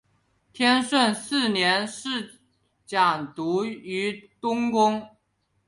[0.51, 2.33] 天顺四年侍
[2.87, 5.07] 讲读于东宫。